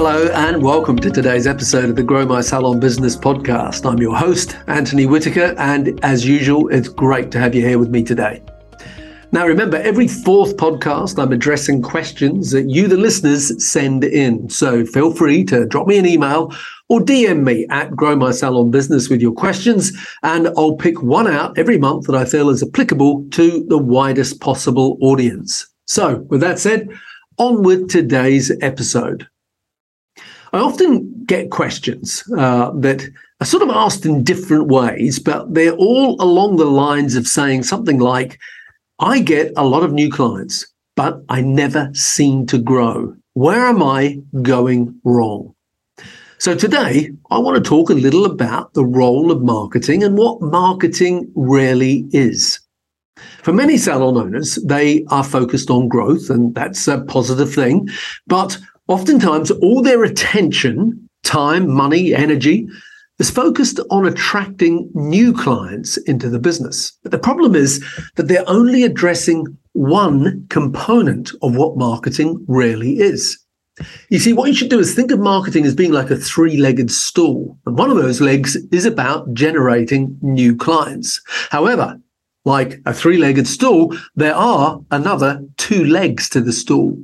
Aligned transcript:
Hello, 0.00 0.28
and 0.28 0.62
welcome 0.62 0.96
to 0.96 1.10
today's 1.10 1.48
episode 1.48 1.90
of 1.90 1.96
the 1.96 2.04
Grow 2.04 2.24
My 2.24 2.40
Salon 2.40 2.78
Business 2.78 3.16
podcast. 3.16 3.84
I'm 3.84 3.98
your 3.98 4.14
host, 4.16 4.56
Anthony 4.68 5.06
Whitaker, 5.06 5.56
and 5.58 5.98
as 6.04 6.24
usual, 6.24 6.68
it's 6.68 6.86
great 6.86 7.32
to 7.32 7.40
have 7.40 7.52
you 7.52 7.66
here 7.66 7.80
with 7.80 7.90
me 7.90 8.04
today. 8.04 8.40
Now, 9.32 9.44
remember, 9.44 9.76
every 9.78 10.06
fourth 10.06 10.56
podcast, 10.56 11.20
I'm 11.20 11.32
addressing 11.32 11.82
questions 11.82 12.52
that 12.52 12.70
you, 12.70 12.86
the 12.86 12.96
listeners, 12.96 13.68
send 13.68 14.04
in. 14.04 14.48
So 14.48 14.86
feel 14.86 15.12
free 15.12 15.42
to 15.46 15.66
drop 15.66 15.88
me 15.88 15.98
an 15.98 16.06
email 16.06 16.54
or 16.88 17.00
DM 17.00 17.42
me 17.42 17.66
at 17.68 17.96
Grow 17.96 18.14
My 18.14 18.30
Salon 18.30 18.70
Business 18.70 19.08
with 19.08 19.20
your 19.20 19.32
questions, 19.32 19.90
and 20.22 20.46
I'll 20.56 20.76
pick 20.76 21.02
one 21.02 21.26
out 21.26 21.58
every 21.58 21.76
month 21.76 22.06
that 22.06 22.14
I 22.14 22.24
feel 22.24 22.50
is 22.50 22.62
applicable 22.62 23.26
to 23.30 23.66
the 23.66 23.78
widest 23.78 24.40
possible 24.40 24.96
audience. 25.00 25.66
So, 25.86 26.18
with 26.28 26.40
that 26.42 26.60
said, 26.60 26.88
on 27.36 27.64
with 27.64 27.90
today's 27.90 28.52
episode. 28.62 29.26
I 30.52 30.58
often 30.58 31.24
get 31.24 31.50
questions 31.50 32.24
uh, 32.36 32.70
that 32.76 33.08
are 33.40 33.46
sort 33.46 33.62
of 33.62 33.70
asked 33.70 34.06
in 34.06 34.24
different 34.24 34.68
ways, 34.68 35.18
but 35.18 35.52
they're 35.54 35.72
all 35.72 36.20
along 36.22 36.56
the 36.56 36.64
lines 36.64 37.16
of 37.16 37.26
saying 37.26 37.64
something 37.64 37.98
like, 37.98 38.38
I 38.98 39.20
get 39.20 39.52
a 39.56 39.64
lot 39.64 39.82
of 39.82 39.92
new 39.92 40.10
clients, 40.10 40.66
but 40.96 41.22
I 41.28 41.40
never 41.40 41.90
seem 41.92 42.46
to 42.46 42.58
grow. 42.58 43.14
Where 43.34 43.66
am 43.66 43.82
I 43.82 44.20
going 44.42 44.98
wrong? 45.04 45.54
So 46.38 46.54
today, 46.54 47.10
I 47.30 47.38
want 47.38 47.62
to 47.62 47.68
talk 47.68 47.90
a 47.90 47.94
little 47.94 48.24
about 48.24 48.74
the 48.74 48.84
role 48.84 49.30
of 49.30 49.42
marketing 49.42 50.02
and 50.02 50.16
what 50.16 50.40
marketing 50.40 51.30
really 51.34 52.06
is. 52.12 52.60
For 53.42 53.52
many 53.52 53.76
salon 53.76 54.16
owners, 54.16 54.56
they 54.64 55.04
are 55.08 55.24
focused 55.24 55.70
on 55.70 55.88
growth, 55.88 56.30
and 56.30 56.54
that's 56.54 56.86
a 56.86 57.00
positive 57.02 57.52
thing. 57.52 57.88
But 58.28 58.58
Oftentimes, 58.88 59.50
all 59.50 59.82
their 59.82 60.02
attention, 60.02 61.08
time, 61.22 61.70
money, 61.70 62.14
energy 62.14 62.66
is 63.18 63.30
focused 63.30 63.80
on 63.90 64.06
attracting 64.06 64.90
new 64.94 65.32
clients 65.32 65.96
into 65.98 66.30
the 66.30 66.38
business. 66.38 66.96
But 67.02 67.12
the 67.12 67.18
problem 67.18 67.54
is 67.54 67.84
that 68.16 68.28
they're 68.28 68.48
only 68.48 68.84
addressing 68.84 69.44
one 69.72 70.46
component 70.48 71.32
of 71.42 71.56
what 71.56 71.76
marketing 71.76 72.44
really 72.48 72.98
is. 72.98 73.38
You 74.08 74.18
see, 74.18 74.32
what 74.32 74.48
you 74.48 74.54
should 74.54 74.70
do 74.70 74.80
is 74.80 74.94
think 74.94 75.10
of 75.12 75.20
marketing 75.20 75.64
as 75.64 75.74
being 75.74 75.92
like 75.92 76.10
a 76.10 76.16
three 76.16 76.56
legged 76.56 76.90
stool. 76.90 77.58
And 77.66 77.76
one 77.76 77.90
of 77.90 77.96
those 77.96 78.20
legs 78.20 78.56
is 78.72 78.86
about 78.86 79.32
generating 79.34 80.18
new 80.22 80.56
clients. 80.56 81.20
However, 81.50 82.00
like 82.44 82.80
a 82.86 82.94
three 82.94 83.18
legged 83.18 83.46
stool, 83.46 83.94
there 84.16 84.34
are 84.34 84.80
another 84.90 85.44
two 85.58 85.84
legs 85.84 86.28
to 86.30 86.40
the 86.40 86.52
stool. 86.52 86.98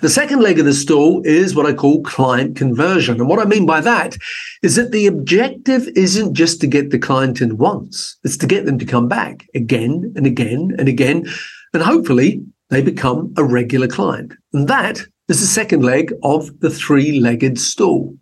The 0.00 0.08
second 0.08 0.40
leg 0.40 0.58
of 0.58 0.64
the 0.64 0.72
stool 0.72 1.22
is 1.24 1.54
what 1.54 1.66
I 1.66 1.72
call 1.72 2.02
client 2.02 2.56
conversion. 2.56 3.20
And 3.20 3.28
what 3.28 3.38
I 3.38 3.44
mean 3.44 3.66
by 3.66 3.80
that 3.80 4.16
is 4.62 4.76
that 4.76 4.92
the 4.92 5.06
objective 5.06 5.88
isn't 5.88 6.34
just 6.34 6.60
to 6.60 6.66
get 6.66 6.90
the 6.90 6.98
client 6.98 7.40
in 7.40 7.56
once, 7.56 8.16
it's 8.24 8.36
to 8.38 8.46
get 8.46 8.66
them 8.66 8.78
to 8.78 8.84
come 8.84 9.08
back 9.08 9.46
again 9.54 10.12
and 10.16 10.26
again 10.26 10.74
and 10.78 10.88
again. 10.88 11.26
And 11.72 11.82
hopefully 11.82 12.42
they 12.70 12.82
become 12.82 13.32
a 13.36 13.44
regular 13.44 13.88
client. 13.88 14.32
And 14.52 14.68
that 14.68 15.00
is 15.28 15.40
the 15.40 15.46
second 15.46 15.84
leg 15.84 16.12
of 16.22 16.60
the 16.60 16.70
three 16.70 17.20
legged 17.20 17.58
stool. 17.58 18.16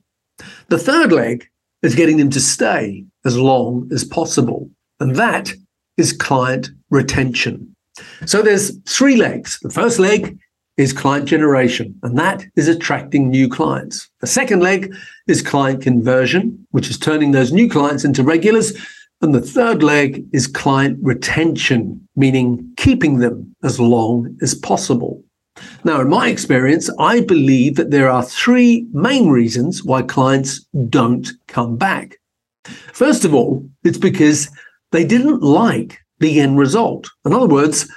The 0.68 0.78
third 0.78 1.12
leg 1.12 1.46
is 1.82 1.94
getting 1.94 2.16
them 2.16 2.30
to 2.30 2.40
stay 2.40 3.04
as 3.24 3.38
long 3.38 3.88
as 3.92 4.04
possible. 4.04 4.70
And 5.00 5.16
that 5.16 5.52
is 5.96 6.12
client 6.12 6.70
retention. 6.90 7.74
So 8.26 8.42
there's 8.42 8.78
three 8.88 9.16
legs. 9.16 9.58
The 9.60 9.70
first 9.70 9.98
leg 9.98 10.38
is 10.78 10.92
client 10.92 11.26
generation, 11.26 11.98
and 12.02 12.16
that 12.16 12.46
is 12.56 12.68
attracting 12.68 13.28
new 13.28 13.48
clients. 13.48 14.08
The 14.20 14.26
second 14.26 14.60
leg 14.60 14.94
is 15.26 15.42
client 15.42 15.82
conversion, 15.82 16.66
which 16.70 16.88
is 16.88 16.98
turning 16.98 17.32
those 17.32 17.52
new 17.52 17.68
clients 17.68 18.04
into 18.04 18.22
regulars. 18.22 18.72
And 19.20 19.34
the 19.34 19.40
third 19.40 19.82
leg 19.82 20.24
is 20.32 20.46
client 20.46 20.98
retention, 21.02 22.08
meaning 22.14 22.72
keeping 22.76 23.18
them 23.18 23.54
as 23.64 23.80
long 23.80 24.36
as 24.40 24.54
possible. 24.54 25.22
Now, 25.82 26.00
in 26.00 26.08
my 26.08 26.28
experience, 26.28 26.88
I 27.00 27.20
believe 27.22 27.74
that 27.74 27.90
there 27.90 28.08
are 28.08 28.22
three 28.22 28.86
main 28.92 29.28
reasons 29.28 29.82
why 29.82 30.02
clients 30.02 30.64
don't 30.88 31.28
come 31.48 31.76
back. 31.76 32.16
First 32.92 33.24
of 33.24 33.34
all, 33.34 33.68
it's 33.82 33.98
because 33.98 34.48
they 34.92 35.04
didn't 35.04 35.42
like 35.42 35.98
the 36.20 36.40
end 36.40 36.56
result. 36.56 37.10
In 37.24 37.32
other 37.32 37.48
words, 37.48 37.90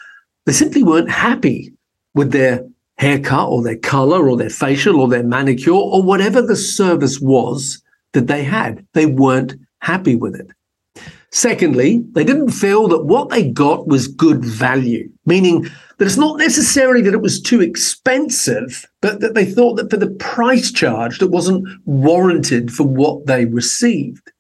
they 0.48 0.54
simply 0.54 0.82
weren't 0.82 1.12
happy 1.12 1.72
with 2.16 2.32
their 2.32 2.66
haircut 3.02 3.50
or 3.50 3.64
their 3.64 3.78
color 3.78 4.30
or 4.30 4.38
their 4.38 4.50
facial 4.52 5.02
or 5.02 5.08
their 5.08 5.24
manicure 5.24 5.74
or 5.74 6.04
whatever 6.04 6.40
the 6.40 6.56
service 6.56 7.20
was 7.20 7.82
that 8.14 8.28
they 8.28 8.44
had. 8.44 8.86
They 8.94 9.08
weren't 9.08 9.56
happy 9.80 10.16
with 10.16 10.36
it. 10.36 10.48
Secondly, 11.32 12.04
they 12.12 12.24
didn't 12.24 12.52
feel 12.52 12.88
that 12.90 13.06
what 13.06 13.30
they 13.30 13.50
got 13.50 13.88
was 13.88 14.08
good 14.08 14.46
value, 14.46 15.10
meaning 15.26 15.64
that 15.98 16.06
it's 16.06 16.18
not 16.18 16.38
necessarily 16.38 17.02
that 17.02 17.14
it 17.14 17.22
was 17.22 17.42
too 17.42 17.60
expensive, 17.60 18.86
but 19.02 19.20
that 19.22 19.34
they 19.34 19.46
thought 19.46 19.78
that 19.78 19.90
for 19.90 19.98
the 19.98 20.12
price 20.12 20.72
charged, 20.72 21.24
it 21.24 21.32
wasn't 21.32 21.68
warranted 21.86 22.72
for 22.72 22.84
what 22.86 23.26
they 23.26 23.46
received. 23.46 24.32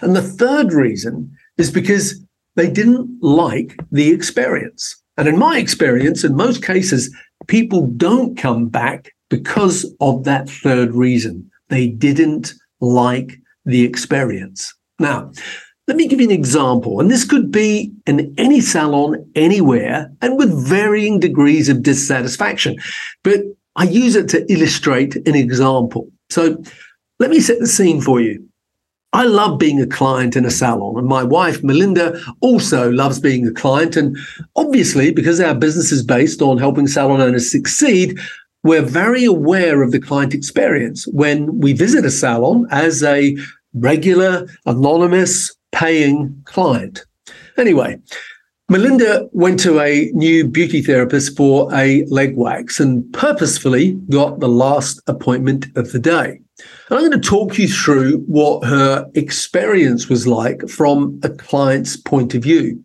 And 0.00 0.16
the 0.16 0.22
third 0.22 0.72
reason 0.72 1.30
is 1.58 1.70
because 1.70 2.24
they 2.54 2.70
didn't 2.70 3.22
like 3.22 3.76
the 3.92 4.10
experience. 4.10 4.96
And 5.18 5.28
in 5.28 5.36
my 5.36 5.58
experience, 5.58 6.22
in 6.22 6.36
most 6.36 6.64
cases, 6.64 7.12
people 7.46 7.86
don't 7.86 8.36
come 8.36 8.68
back 8.68 9.12
because 9.30 9.86
of 10.00 10.24
that 10.24 10.48
third 10.48 10.94
reason. 10.94 11.50
They 11.68 11.88
didn't 11.88 12.54
like 12.80 13.38
the 13.64 13.82
experience. 13.82 14.74
Now, 14.98 15.30
let 15.86 15.96
me 15.96 16.06
give 16.06 16.20
you 16.20 16.26
an 16.26 16.34
example. 16.34 17.00
And 17.00 17.10
this 17.10 17.24
could 17.24 17.50
be 17.50 17.92
in 18.06 18.34
any 18.36 18.60
salon, 18.60 19.30
anywhere, 19.34 20.10
and 20.20 20.36
with 20.36 20.52
varying 20.66 21.18
degrees 21.20 21.68
of 21.68 21.82
dissatisfaction. 21.82 22.76
But 23.22 23.40
I 23.76 23.84
use 23.84 24.16
it 24.16 24.28
to 24.30 24.50
illustrate 24.52 25.16
an 25.16 25.34
example. 25.34 26.10
So 26.30 26.62
let 27.18 27.30
me 27.30 27.40
set 27.40 27.58
the 27.58 27.66
scene 27.66 28.00
for 28.00 28.20
you. 28.20 28.47
I 29.12 29.24
love 29.24 29.58
being 29.58 29.80
a 29.80 29.86
client 29.86 30.36
in 30.36 30.44
a 30.44 30.50
salon, 30.50 30.98
and 30.98 31.06
my 31.06 31.22
wife, 31.22 31.62
Melinda, 31.62 32.20
also 32.40 32.90
loves 32.90 33.18
being 33.18 33.46
a 33.46 33.52
client. 33.52 33.96
And 33.96 34.16
obviously, 34.54 35.12
because 35.12 35.40
our 35.40 35.54
business 35.54 35.90
is 35.90 36.04
based 36.04 36.42
on 36.42 36.58
helping 36.58 36.86
salon 36.86 37.20
owners 37.20 37.50
succeed, 37.50 38.18
we're 38.64 38.82
very 38.82 39.24
aware 39.24 39.82
of 39.82 39.92
the 39.92 40.00
client 40.00 40.34
experience 40.34 41.06
when 41.08 41.58
we 41.58 41.72
visit 41.72 42.04
a 42.04 42.10
salon 42.10 42.66
as 42.70 43.02
a 43.02 43.36
regular, 43.72 44.46
anonymous, 44.66 45.56
paying 45.72 46.40
client. 46.44 47.04
Anyway, 47.56 47.98
Melinda 48.68 49.28
went 49.32 49.58
to 49.60 49.80
a 49.80 50.10
new 50.12 50.46
beauty 50.46 50.82
therapist 50.82 51.34
for 51.36 51.72
a 51.74 52.04
leg 52.06 52.36
wax 52.36 52.78
and 52.78 53.10
purposefully 53.14 53.92
got 54.10 54.40
the 54.40 54.48
last 54.48 55.00
appointment 55.06 55.66
of 55.76 55.92
the 55.92 55.98
day. 55.98 56.40
And 56.88 56.98
I'm 56.98 57.06
going 57.08 57.20
to 57.20 57.28
talk 57.28 57.58
you 57.58 57.68
through 57.68 58.18
what 58.22 58.64
her 58.64 59.08
experience 59.14 60.08
was 60.08 60.26
like 60.26 60.68
from 60.68 61.20
a 61.22 61.30
client's 61.30 61.96
point 61.96 62.34
of 62.34 62.42
view. 62.42 62.82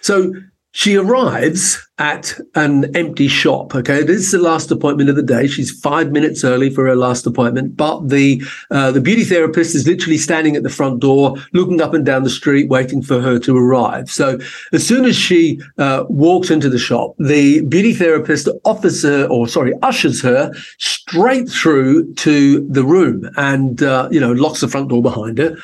So 0.00 0.32
she 0.72 0.96
arrives 0.96 1.86
at 1.98 2.38
an 2.54 2.94
empty 2.96 3.28
shop. 3.28 3.74
Okay, 3.74 4.02
this 4.02 4.16
is 4.16 4.32
the 4.32 4.38
last 4.38 4.70
appointment 4.70 5.10
of 5.10 5.16
the 5.16 5.22
day. 5.22 5.46
She's 5.46 5.70
five 5.70 6.10
minutes 6.10 6.44
early 6.44 6.70
for 6.70 6.86
her 6.86 6.96
last 6.96 7.26
appointment, 7.26 7.76
but 7.76 8.08
the 8.08 8.42
uh, 8.70 8.90
the 8.90 9.00
beauty 9.00 9.22
therapist 9.22 9.74
is 9.74 9.86
literally 9.86 10.16
standing 10.16 10.56
at 10.56 10.62
the 10.62 10.70
front 10.70 11.00
door, 11.00 11.36
looking 11.52 11.82
up 11.82 11.92
and 11.92 12.06
down 12.06 12.24
the 12.24 12.30
street, 12.30 12.70
waiting 12.70 13.02
for 13.02 13.20
her 13.20 13.38
to 13.40 13.56
arrive. 13.56 14.10
So 14.10 14.38
as 14.72 14.86
soon 14.86 15.04
as 15.04 15.14
she 15.14 15.60
uh, 15.76 16.04
walks 16.08 16.50
into 16.50 16.70
the 16.70 16.78
shop, 16.78 17.14
the 17.18 17.60
beauty 17.66 17.92
therapist 17.92 18.48
offers 18.64 19.02
her, 19.02 19.26
or 19.26 19.46
sorry, 19.46 19.74
ushers 19.82 20.22
her 20.22 20.52
straight 20.78 21.50
through 21.50 22.14
to 22.14 22.66
the 22.66 22.82
room, 22.82 23.28
and 23.36 23.82
uh, 23.82 24.08
you 24.10 24.20
know 24.20 24.32
locks 24.32 24.62
the 24.62 24.68
front 24.68 24.88
door 24.88 25.02
behind 25.02 25.36
her, 25.36 25.54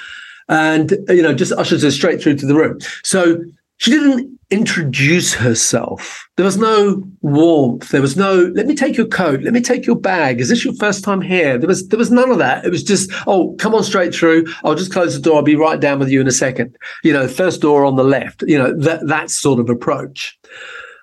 and 0.51 0.91
you 1.09 1.23
know 1.23 1.33
just 1.33 1.53
ushers 1.53 1.83
her 1.83 1.91
straight 1.91 2.21
through 2.21 2.37
to 2.37 2.47
the 2.47 2.55
room. 2.55 2.79
So 3.03 3.43
she 3.79 3.93
didn't 3.93 4.39
introduce 4.51 5.35
herself. 5.35 6.29
There 6.37 6.45
was 6.45 6.57
no 6.57 7.03
warmth. 7.21 7.91
There 7.91 8.01
was 8.01 8.17
no, 8.17 8.51
let 8.55 8.67
me 8.67 8.75
take 8.75 8.97
your 8.97 9.07
coat. 9.07 9.43
Let 9.43 9.53
me 9.53 9.61
take 9.61 9.87
your 9.87 9.97
bag. 9.97 10.41
Is 10.41 10.49
this 10.49 10.65
your 10.65 10.75
first 10.75 11.05
time 11.05 11.21
here? 11.21 11.59
There 11.59 11.69
was, 11.69 11.87
there 11.89 11.99
was 11.99 12.11
none 12.11 12.31
of 12.31 12.39
that. 12.39 12.65
It 12.65 12.71
was 12.71 12.83
just, 12.83 13.11
oh, 13.27 13.55
come 13.59 13.75
on 13.75 13.85
straight 13.85 14.15
through. 14.15 14.47
I'll 14.65 14.75
just 14.75 14.93
close 14.93 15.15
the 15.15 15.21
door. 15.21 15.37
I'll 15.37 15.43
be 15.43 15.57
right 15.57 15.81
down 15.81 15.99
with 15.99 16.09
you 16.09 16.21
in 16.21 16.27
a 16.27 16.33
second. 16.33 16.77
You 17.05 17.13
know, 17.13 17.29
first 17.29 17.61
door 17.61 17.85
on 17.85 17.97
the 17.97 18.05
left, 18.05 18.43
you 18.43 18.59
know, 18.59 18.75
that, 18.79 19.07
that 19.07 19.31
sort 19.31 19.61
of 19.61 19.69
approach. 19.69 20.39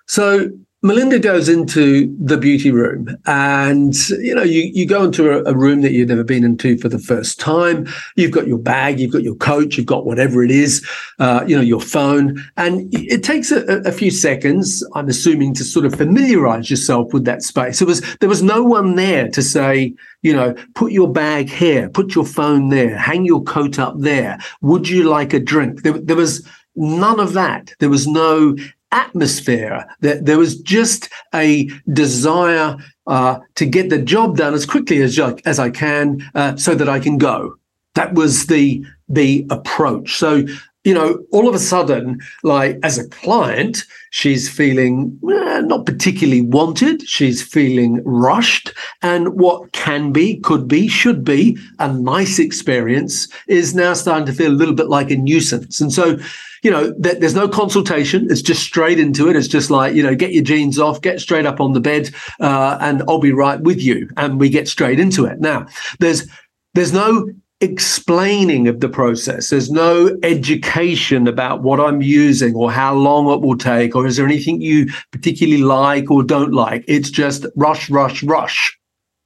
So 0.07 0.50
Melinda 0.85 1.17
goes 1.17 1.49
into 1.49 2.15
the 2.23 2.37
beauty 2.37 2.69
room 2.69 3.07
and 3.25 3.95
you 4.09 4.35
know 4.35 4.43
you, 4.43 4.69
you 4.71 4.85
go 4.85 5.03
into 5.03 5.31
a, 5.31 5.51
a, 5.51 5.55
room 5.55 5.81
that 5.81 5.93
you've 5.93 6.09
never 6.09 6.23
been 6.23 6.43
into 6.43 6.77
for 6.77 6.89
the 6.89 6.99
first 6.99 7.39
time. 7.39 7.87
You've 8.15 8.29
got 8.29 8.45
your 8.45 8.59
bag 8.59 8.99
you've 8.99 9.11
got 9.11 9.23
your 9.23 9.33
coat 9.35 9.77
you've 9.77 9.87
got 9.87 10.05
whatever 10.05 10.43
it 10.43 10.51
is 10.51 10.87
uh, 11.17 11.43
you 11.47 11.55
know 11.55 11.63
your 11.63 11.81
phone. 11.81 12.39
And 12.57 12.87
it 12.93 13.23
takes 13.23 13.51
a, 13.51 13.65
a, 13.81 13.91
few 13.91 14.11
seconds 14.11 14.85
i'm 14.93 15.07
assuming 15.07 15.53
to 15.55 15.63
sort 15.63 15.85
of 15.85 15.95
familiarize 15.95 16.69
yourself 16.69 17.13
with 17.13 17.25
that 17.25 17.41
space. 17.41 17.79
There 17.79 17.88
was 17.88 18.01
there 18.17 18.29
was 18.29 18.43
no 18.43 18.61
one 18.61 18.95
there 18.95 19.27
to 19.29 19.41
say 19.41 19.95
you 20.21 20.35
know 20.35 20.53
put 20.75 20.91
your 20.91 21.11
bag 21.11 21.49
here 21.49 21.89
put 21.89 22.13
your 22.13 22.25
phone 22.25 22.69
there 22.69 22.95
hang 22.95 23.25
your 23.25 23.43
coat 23.43 23.79
up 23.79 23.95
there. 23.97 24.38
Would 24.61 24.88
you 24.88 25.09
like 25.09 25.33
a 25.33 25.39
drink? 25.39 25.81
There, 25.81 25.93
there 25.93 26.15
was 26.15 26.47
none 26.75 27.19
of 27.19 27.33
that. 27.33 27.73
There 27.79 27.89
was 27.89 28.05
no 28.05 28.55
atmosphere. 28.95 29.86
That 30.01 30.25
there 30.25 30.38
was 30.38 30.59
just 30.59 31.09
a 31.33 31.69
desire 31.92 32.77
uh, 33.07 33.39
to 33.56 33.65
get 33.65 33.89
the 33.89 34.01
job 34.01 34.38
done 34.38 34.53
as 34.53 34.65
quickly 34.65 35.01
as 35.01 35.19
as 35.45 35.59
I 35.59 35.69
can, 35.69 36.27
uh, 36.33 36.56
so 36.56 36.74
that 36.75 36.89
I 36.89 37.00
can 37.00 37.18
go. 37.18 37.56
That 37.94 38.13
was 38.13 38.47
the 38.47 38.86
the 39.07 39.45
approach. 39.50 40.15
So 40.15 40.45
you 40.85 40.93
know, 40.93 41.25
all 41.31 41.49
of 41.49 41.55
a 41.55 41.59
sudden, 41.59 42.21
like 42.43 42.77
as 42.83 42.99
a 42.99 43.09
client, 43.09 43.83
she's 44.11 44.47
feeling 44.47 45.19
eh, 45.29 45.61
not 45.61 45.85
particularly 45.85 46.43
wanted. 46.43 47.01
She's 47.07 47.41
feeling 47.41 48.01
rushed. 48.05 48.71
And 49.01 49.33
what 49.33 49.71
can 49.73 50.11
be, 50.11 50.39
could 50.39 50.67
be, 50.67 50.87
should 50.87 51.23
be 51.23 51.57
a 51.79 51.91
nice 51.91 52.37
experience 52.37 53.27
is 53.47 53.73
now 53.73 53.95
starting 53.95 54.27
to 54.27 54.33
feel 54.33 54.51
a 54.51 54.53
little 54.53 54.75
bit 54.75 54.87
like 54.87 55.09
a 55.09 55.17
nuisance. 55.17 55.81
And 55.81 55.91
so, 55.91 56.19
you 56.61 56.69
know, 56.69 56.93
th- 57.01 57.17
there's 57.17 57.35
no 57.35 57.47
consultation. 57.47 58.27
It's 58.29 58.43
just 58.43 58.61
straight 58.61 58.99
into 58.99 59.27
it. 59.27 59.35
It's 59.35 59.47
just 59.47 59.71
like, 59.71 59.95
you 59.95 60.03
know, 60.03 60.15
get 60.15 60.33
your 60.33 60.43
jeans 60.43 60.77
off, 60.77 61.01
get 61.01 61.19
straight 61.19 61.47
up 61.47 61.59
on 61.59 61.73
the 61.73 61.81
bed, 61.81 62.11
uh, 62.39 62.77
and 62.79 63.01
I'll 63.07 63.19
be 63.19 63.31
right 63.31 63.59
with 63.59 63.81
you. 63.81 64.07
And 64.17 64.39
we 64.39 64.49
get 64.49 64.67
straight 64.67 64.99
into 64.99 65.25
it. 65.25 65.39
Now, 65.39 65.65
there's 65.99 66.27
there's 66.75 66.93
no 66.93 67.27
explaining 67.61 68.67
of 68.67 68.79
the 68.79 68.89
process. 68.89 69.49
There's 69.49 69.71
no 69.71 70.17
education 70.23 71.27
about 71.27 71.63
what 71.63 71.79
I'm 71.79 72.01
using 72.01 72.55
or 72.55 72.71
how 72.71 72.93
long 72.93 73.31
it 73.31 73.41
will 73.41 73.57
take, 73.57 73.95
or 73.95 74.05
is 74.05 74.17
there 74.17 74.25
anything 74.25 74.61
you 74.61 74.87
particularly 75.11 75.63
like 75.63 76.11
or 76.11 76.23
don't 76.23 76.53
like? 76.53 76.83
It's 76.87 77.09
just 77.09 77.45
rush, 77.55 77.89
rush, 77.89 78.23
rush. 78.23 78.77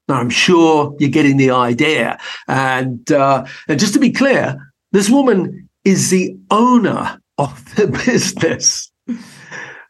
Now, 0.07 0.15
I'm 0.15 0.29
sure 0.29 0.95
you're 0.99 1.09
getting 1.09 1.37
the 1.37 1.51
idea. 1.51 2.19
And 2.47 3.11
uh, 3.11 3.45
and 3.67 3.79
just 3.79 3.93
to 3.93 3.99
be 3.99 4.11
clear, 4.11 4.73
this 4.91 5.09
woman 5.09 5.69
is 5.83 6.09
the 6.09 6.37
owner 6.51 7.19
of 7.37 7.63
the 7.75 7.87
business. 7.87 8.91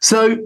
So 0.00 0.38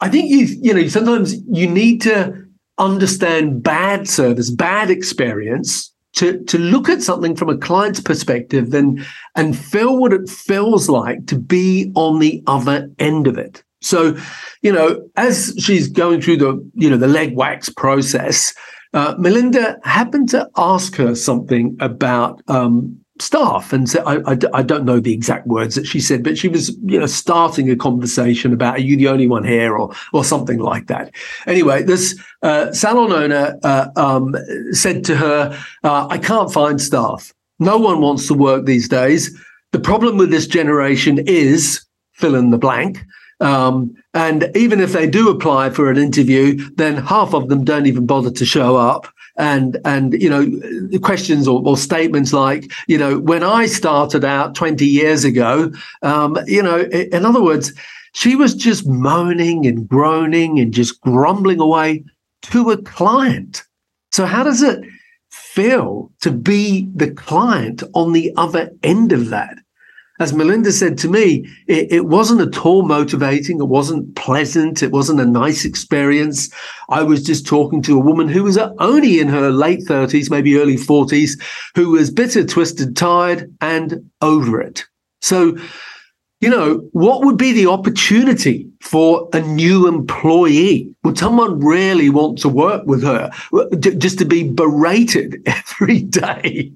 I 0.00 0.08
think 0.08 0.30
you 0.30 0.46
you 0.62 0.74
know 0.74 0.88
sometimes 0.88 1.34
you 1.48 1.66
need 1.68 2.00
to 2.02 2.44
understand 2.78 3.62
bad 3.62 4.08
service, 4.08 4.50
bad 4.50 4.90
experience 4.90 5.92
to 6.16 6.42
to 6.44 6.58
look 6.58 6.88
at 6.88 7.02
something 7.02 7.36
from 7.36 7.48
a 7.48 7.56
client's 7.56 8.00
perspective 8.00 8.74
and 8.74 9.06
and 9.34 9.56
feel 9.56 9.98
what 9.98 10.12
it 10.12 10.28
feels 10.28 10.88
like 10.88 11.26
to 11.26 11.38
be 11.38 11.92
on 11.94 12.18
the 12.18 12.42
other 12.46 12.90
end 12.98 13.26
of 13.26 13.38
it. 13.38 13.62
So, 13.80 14.16
you 14.62 14.72
know, 14.72 15.08
as 15.16 15.54
she's 15.58 15.88
going 15.88 16.20
through 16.20 16.38
the 16.38 16.70
you 16.74 16.90
know 16.90 16.96
the 16.96 17.08
leg 17.08 17.36
wax 17.36 17.68
process, 17.68 18.54
uh, 18.94 19.14
Melinda 19.18 19.78
happened 19.84 20.28
to 20.30 20.48
ask 20.56 20.96
her 20.96 21.14
something 21.14 21.76
about 21.80 22.42
um, 22.48 22.98
staff 23.20 23.72
and 23.72 23.88
I, 24.04 24.16
I, 24.26 24.38
I, 24.52 24.62
don't 24.62 24.84
know 24.84 25.00
the 25.00 25.12
exact 25.12 25.46
words 25.46 25.74
that 25.74 25.86
she 25.86 26.00
said, 26.00 26.22
but 26.22 26.36
she 26.36 26.48
was, 26.48 26.76
you 26.84 26.98
know, 26.98 27.06
starting 27.06 27.70
a 27.70 27.76
conversation 27.76 28.52
about, 28.52 28.74
are 28.74 28.80
you 28.80 28.96
the 28.96 29.08
only 29.08 29.26
one 29.26 29.44
here 29.44 29.76
or, 29.76 29.94
or 30.12 30.24
something 30.24 30.58
like 30.58 30.86
that. 30.88 31.14
Anyway, 31.46 31.82
this 31.82 32.18
uh, 32.42 32.72
salon 32.72 33.12
owner 33.12 33.58
uh, 33.62 33.88
um, 33.96 34.34
said 34.72 35.04
to 35.04 35.16
her, 35.16 35.58
uh, 35.82 36.06
I 36.10 36.18
can't 36.18 36.52
find 36.52 36.80
staff. 36.80 37.32
No 37.58 37.78
one 37.78 38.00
wants 38.00 38.26
to 38.28 38.34
work 38.34 38.66
these 38.66 38.88
days. 38.88 39.36
The 39.72 39.80
problem 39.80 40.18
with 40.18 40.30
this 40.30 40.46
generation 40.46 41.18
is 41.26 41.84
fill 42.12 42.34
in 42.34 42.50
the 42.50 42.58
blank. 42.58 43.02
Um, 43.40 43.94
and 44.14 44.50
even 44.54 44.80
if 44.80 44.92
they 44.92 45.06
do 45.06 45.28
apply 45.28 45.70
for 45.70 45.90
an 45.90 45.98
interview, 45.98 46.56
then 46.76 46.96
half 46.96 47.34
of 47.34 47.48
them 47.48 47.64
don't 47.64 47.86
even 47.86 48.06
bother 48.06 48.30
to 48.30 48.44
show 48.46 48.76
up 48.76 49.06
and 49.38 49.78
and 49.84 50.20
you 50.20 50.30
know 50.30 50.98
questions 51.00 51.46
or, 51.46 51.62
or, 51.66 51.76
statements 51.76 52.32
like 52.32 52.72
you 52.86 52.98
know 52.98 53.18
when 53.18 53.42
I 53.42 53.66
started 53.66 54.24
out 54.24 54.54
20 54.54 54.86
years 54.86 55.24
ago, 55.24 55.72
um, 56.02 56.38
you 56.46 56.62
know, 56.62 56.80
in 56.80 57.24
other 57.24 57.42
words, 57.42 57.72
she 58.14 58.34
was 58.34 58.54
just 58.54 58.86
moaning 58.86 59.66
and 59.66 59.86
groaning 59.88 60.58
and 60.58 60.72
just 60.72 61.00
grumbling 61.00 61.60
away 61.60 62.04
to 62.42 62.70
a 62.70 62.80
client. 62.82 63.62
So 64.10 64.24
how 64.24 64.42
does 64.42 64.62
it 64.62 64.82
feel 65.30 66.10
to 66.22 66.30
be 66.30 66.88
the 66.94 67.10
client 67.10 67.82
on 67.92 68.12
the 68.12 68.32
other 68.36 68.70
end 68.82 69.12
of 69.12 69.28
that? 69.30 69.58
As 70.18 70.32
Melinda 70.32 70.72
said 70.72 70.96
to 70.98 71.08
me, 71.08 71.46
it, 71.66 71.92
it, 71.92 72.06
wasn't 72.06 72.40
at 72.40 72.64
all 72.64 72.82
motivating. 72.82 73.60
It 73.60 73.68
wasn't 73.68 74.14
pleasant. 74.16 74.82
It 74.82 74.92
wasn't 74.92 75.20
a 75.20 75.26
nice 75.26 75.64
experience. 75.64 76.50
I 76.88 77.02
was 77.02 77.22
just 77.22 77.46
talking 77.46 77.82
to 77.82 77.96
a 77.96 78.02
woman 78.02 78.28
who 78.28 78.44
was 78.44 78.56
only 78.58 79.20
in 79.20 79.28
her 79.28 79.50
late 79.50 79.80
30s, 79.80 80.30
maybe 80.30 80.56
early 80.56 80.76
40s, 80.76 81.40
who 81.74 81.90
was 81.90 82.10
bitter, 82.10 82.44
twisted, 82.44 82.96
tired, 82.96 83.54
and 83.60 84.10
over 84.22 84.60
it. 84.60 84.86
So 85.20 85.56
you 86.40 86.50
know, 86.50 86.86
what 86.92 87.24
would 87.24 87.38
be 87.38 87.52
the 87.52 87.66
opportunity 87.66 88.68
for 88.82 89.28
a 89.32 89.40
new 89.40 89.88
employee? 89.88 90.94
Would 91.02 91.16
someone 91.16 91.60
really 91.60 92.10
want 92.10 92.38
to 92.38 92.48
work 92.48 92.84
with 92.84 93.02
her 93.02 93.30
just 93.78 94.18
to 94.18 94.26
be 94.26 94.50
berated 94.50 95.42
every 95.46 96.02
day? 96.02 96.72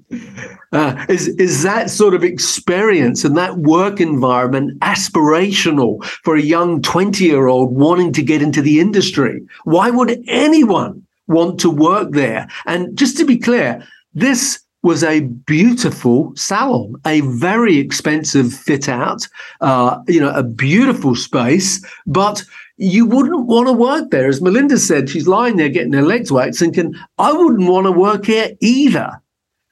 Uh, 0.71 1.05
is, 1.09 1.27
is 1.27 1.61
that 1.61 1.91
sort 1.91 2.15
of 2.15 2.23
experience 2.23 3.23
and 3.23 3.37
that 3.37 3.57
work 3.57 4.01
environment 4.01 4.79
aspirational 4.79 6.03
for 6.23 6.35
a 6.35 6.41
young 6.41 6.81
20 6.81 7.23
year 7.23 7.47
old 7.47 7.71
wanting 7.71 8.11
to 8.13 8.23
get 8.23 8.41
into 8.41 8.63
the 8.63 8.79
industry? 8.79 9.45
Why 9.63 9.91
would 9.91 10.23
anyone 10.27 11.05
want 11.27 11.59
to 11.59 11.69
work 11.69 12.11
there? 12.11 12.47
And 12.65 12.97
just 12.97 13.15
to 13.17 13.25
be 13.25 13.37
clear, 13.37 13.85
this 14.15 14.59
was 14.83 15.03
a 15.03 15.21
beautiful 15.21 16.33
salon, 16.35 16.95
a 17.05 17.21
very 17.21 17.77
expensive 17.77 18.53
fit 18.53 18.89
out, 18.89 19.27
uh, 19.61 19.99
you 20.07 20.19
know, 20.19 20.31
a 20.31 20.43
beautiful 20.43 21.15
space, 21.15 21.85
but 22.07 22.43
you 22.77 23.05
wouldn't 23.05 23.45
want 23.45 23.67
to 23.67 23.73
work 23.73 24.09
there. 24.09 24.27
As 24.27 24.41
Melinda 24.41 24.77
said, 24.77 25.09
she's 25.09 25.27
lying 25.27 25.57
there 25.57 25.69
getting 25.69 25.93
her 25.93 26.01
legs 26.01 26.31
waxed 26.31 26.59
thinking, 26.59 26.95
I 27.19 27.31
wouldn't 27.31 27.69
want 27.69 27.85
to 27.85 27.91
work 27.91 28.25
here 28.25 28.51
either. 28.59 29.21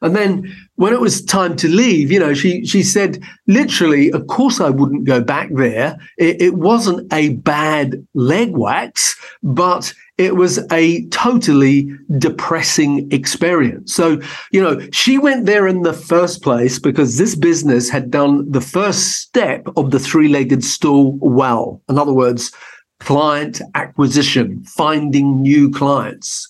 And 0.01 0.15
then 0.15 0.55
when 0.75 0.93
it 0.93 1.01
was 1.01 1.25
time 1.25 1.55
to 1.57 1.67
leave, 1.67 2.11
you 2.11 2.19
know, 2.19 2.33
she 2.33 2.65
she 2.65 2.83
said 2.83 3.21
literally, 3.47 4.11
of 4.11 4.27
course 4.27 4.61
I 4.61 4.69
wouldn't 4.69 5.03
go 5.03 5.21
back 5.21 5.49
there. 5.51 5.97
It, 6.17 6.41
it 6.41 6.53
wasn't 6.53 7.11
a 7.11 7.29
bad 7.29 8.05
leg 8.13 8.55
wax, 8.55 9.19
but 9.43 9.93
it 10.19 10.35
was 10.35 10.59
a 10.69 11.05
totally 11.05 11.89
depressing 12.17 13.09
experience. 13.09 13.95
So, 13.95 14.21
you 14.51 14.61
know, 14.61 14.77
she 14.91 15.17
went 15.17 15.45
there 15.45 15.65
in 15.65 15.83
the 15.83 15.93
first 15.93 16.43
place 16.43 16.77
because 16.77 17.17
this 17.17 17.35
business 17.35 17.89
had 17.89 18.11
done 18.11 18.51
the 18.51 18.61
first 18.61 19.13
step 19.13 19.65
of 19.77 19.91
the 19.91 19.99
three 19.99 20.27
legged 20.27 20.63
stool 20.63 21.17
well. 21.21 21.81
In 21.87 21.97
other 21.97 22.13
words, 22.13 22.51
client 22.99 23.61
acquisition, 23.75 24.61
finding 24.65 25.41
new 25.41 25.71
clients, 25.71 26.49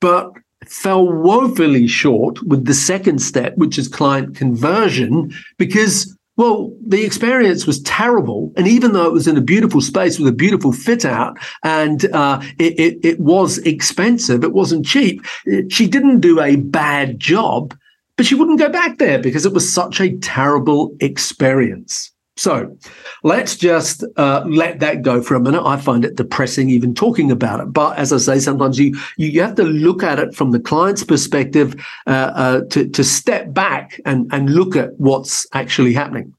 but 0.00 0.32
fell 0.66 1.06
woefully 1.06 1.86
short 1.86 2.42
with 2.44 2.64
the 2.64 2.74
second 2.74 3.20
step, 3.20 3.54
which 3.56 3.78
is 3.78 3.86
client 3.86 4.34
conversion, 4.34 5.30
because 5.58 6.16
well, 6.40 6.72
the 6.86 7.04
experience 7.04 7.66
was 7.66 7.82
terrible. 7.82 8.50
And 8.56 8.66
even 8.66 8.94
though 8.94 9.04
it 9.04 9.12
was 9.12 9.28
in 9.28 9.36
a 9.36 9.42
beautiful 9.42 9.82
space 9.82 10.18
with 10.18 10.26
a 10.26 10.32
beautiful 10.32 10.72
fit 10.72 11.04
out 11.04 11.36
and 11.62 12.06
uh, 12.14 12.40
it, 12.58 12.80
it, 12.80 12.98
it 13.04 13.20
was 13.20 13.58
expensive, 13.58 14.42
it 14.42 14.54
wasn't 14.54 14.86
cheap, 14.86 15.22
she 15.68 15.86
didn't 15.86 16.20
do 16.20 16.40
a 16.40 16.56
bad 16.56 17.20
job, 17.20 17.76
but 18.16 18.24
she 18.24 18.34
wouldn't 18.34 18.58
go 18.58 18.70
back 18.70 18.96
there 18.96 19.18
because 19.18 19.44
it 19.44 19.52
was 19.52 19.70
such 19.70 20.00
a 20.00 20.16
terrible 20.16 20.96
experience. 21.00 22.10
So 22.40 22.74
let's 23.22 23.54
just 23.54 24.02
uh, 24.16 24.42
let 24.46 24.80
that 24.80 25.02
go 25.02 25.20
for 25.20 25.34
a 25.34 25.40
minute. 25.40 25.62
I 25.62 25.76
find 25.76 26.06
it 26.06 26.16
depressing 26.16 26.70
even 26.70 26.94
talking 26.94 27.30
about 27.30 27.60
it. 27.60 27.66
But 27.66 27.98
as 27.98 28.14
I 28.14 28.16
say, 28.16 28.38
sometimes 28.38 28.78
you 28.78 28.98
you 29.18 29.42
have 29.42 29.56
to 29.56 29.62
look 29.62 30.02
at 30.02 30.18
it 30.18 30.34
from 30.34 30.52
the 30.52 30.58
client's 30.58 31.04
perspective 31.04 31.74
uh, 32.06 32.32
uh, 32.34 32.60
to 32.70 32.88
to 32.88 33.04
step 33.04 33.52
back 33.52 34.00
and 34.06 34.26
and 34.32 34.54
look 34.54 34.74
at 34.74 34.98
what's 34.98 35.46
actually 35.52 35.92
happening. 35.92 36.32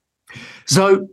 So 0.65 1.07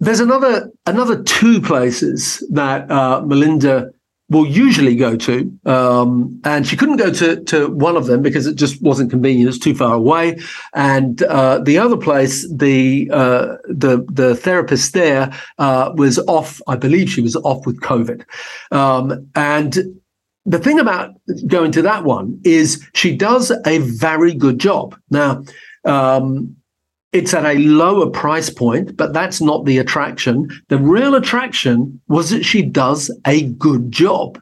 there's 0.00 0.20
another 0.20 0.70
another 0.86 1.22
two 1.22 1.60
places 1.60 2.42
that 2.50 2.90
uh, 2.90 3.20
Melinda 3.20 3.92
will 4.32 4.46
usually 4.46 4.96
go 4.96 5.16
to, 5.16 5.58
um, 5.66 6.40
and 6.44 6.66
she 6.66 6.76
couldn't 6.76 6.96
go 6.96 7.12
to 7.12 7.42
to 7.44 7.68
one 7.68 7.96
of 7.96 8.06
them 8.06 8.22
because 8.22 8.46
it 8.46 8.56
just 8.56 8.82
wasn't 8.82 9.10
convenient. 9.10 9.48
It's 9.48 9.58
too 9.58 9.74
far 9.74 9.94
away, 9.94 10.38
and 10.74 11.22
uh, 11.22 11.58
the 11.58 11.78
other 11.78 11.96
place, 11.96 12.48
the 12.52 13.10
uh, 13.12 13.56
the 13.68 14.04
the 14.10 14.34
therapist 14.34 14.94
there 14.94 15.32
uh, 15.58 15.92
was 15.94 16.18
off. 16.26 16.60
I 16.66 16.76
believe 16.76 17.10
she 17.10 17.20
was 17.20 17.36
off 17.36 17.66
with 17.66 17.80
COVID, 17.80 18.24
um, 18.72 19.28
and 19.34 19.78
the 20.44 20.58
thing 20.58 20.80
about 20.80 21.14
going 21.46 21.72
to 21.72 21.82
that 21.82 22.04
one 22.04 22.40
is 22.44 22.84
she 22.94 23.16
does 23.16 23.52
a 23.66 23.78
very 23.78 24.34
good 24.34 24.58
job. 24.58 24.96
Now, 25.10 25.44
um, 25.84 26.56
it's 27.12 27.34
at 27.34 27.44
a 27.44 27.58
lower 27.58 28.08
price 28.08 28.48
point, 28.48 28.96
but 28.96 29.12
that's 29.12 29.40
not 29.40 29.66
the 29.66 29.78
attraction. 29.78 30.48
The 30.68 30.78
real 30.78 31.14
attraction 31.14 32.00
was 32.08 32.30
that 32.30 32.44
she 32.44 32.62
does 32.62 33.10
a 33.26 33.44
good 33.52 33.92
job. 33.92 34.38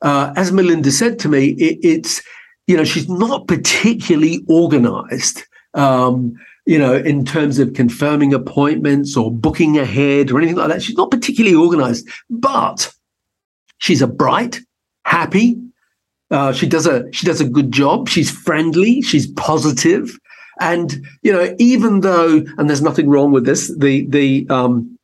Uh, 0.00 0.32
as 0.34 0.50
Melinda 0.50 0.90
said 0.90 1.18
to 1.20 1.28
me, 1.28 1.48
it, 1.50 1.78
it's, 1.82 2.22
you 2.66 2.76
know, 2.76 2.84
she's 2.84 3.08
not 3.08 3.46
particularly 3.46 4.44
organized. 4.48 5.42
Um, 5.74 6.34
you 6.64 6.78
know, 6.78 6.94
in 6.94 7.24
terms 7.24 7.60
of 7.60 7.74
confirming 7.74 8.34
appointments 8.34 9.16
or 9.16 9.30
booking 9.30 9.78
ahead 9.78 10.30
or 10.30 10.38
anything 10.38 10.56
like 10.56 10.68
that. 10.68 10.82
She's 10.82 10.96
not 10.96 11.12
particularly 11.12 11.54
organized, 11.54 12.08
but 12.28 12.92
she's 13.78 14.02
a 14.02 14.08
bright, 14.08 14.60
happy. 15.04 15.56
Uh, 16.30 16.52
she 16.52 16.66
does 16.66 16.88
a 16.88 17.04
she 17.12 17.24
does 17.24 17.40
a 17.40 17.48
good 17.48 17.70
job. 17.70 18.08
She's 18.08 18.32
friendly. 18.32 19.00
She's 19.00 19.28
positive. 19.28 20.18
And 20.60 21.06
you 21.22 21.32
know, 21.32 21.54
even 21.58 22.00
though, 22.00 22.44
and 22.58 22.68
there's 22.68 22.82
nothing 22.82 23.08
wrong 23.08 23.32
with 23.32 23.44
this, 23.44 23.74
the 23.76 24.06
the 24.06 24.46
um, 24.48 24.98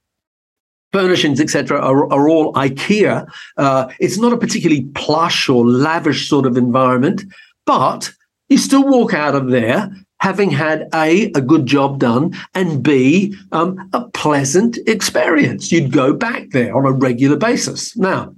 furnishings, 0.93 1.41
etc., 1.41 1.79
are, 1.79 2.11
are 2.13 2.29
all 2.29 2.53
IKEA. 2.55 3.27
Uh, 3.57 3.89
it's 3.99 4.19
not 4.19 4.33
a 4.33 4.39
particularly 4.39 4.85
plush 4.95 5.49
or 5.49 5.67
lavish 5.67 6.29
sort 6.29 6.47
of 6.47 6.57
environment, 6.57 7.25
but 7.67 8.13
you 8.49 8.59
still 8.59 8.87
walk 8.87 9.15
out 9.15 9.35
of 9.35 9.51
there 9.51 9.91
having 10.21 10.51
had 10.51 10.89
a 10.95 11.33
a 11.33 11.41
good 11.41 11.67
job 11.67 11.99
done 11.99 12.33
and 12.55 12.83
b 12.83 13.35
um, 13.51 13.91
a 13.93 14.09
pleasant 14.11 14.79
experience. 14.87 15.73
You'd 15.73 15.93
go 15.93 16.13
back 16.13 16.51
there 16.51 16.77
on 16.77 16.87
a 16.87 16.93
regular 16.93 17.37
basis. 17.37 17.97
Now, 17.97 18.35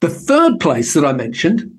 the 0.00 0.08
third 0.08 0.60
place 0.60 0.94
that 0.94 1.04
I 1.04 1.12
mentioned 1.12 1.75